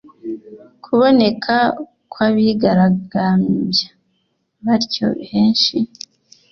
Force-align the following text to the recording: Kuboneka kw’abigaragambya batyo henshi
Kuboneka 0.83 1.55
kw’abigaragambya 2.11 3.89
batyo 4.63 5.07
henshi 5.29 5.77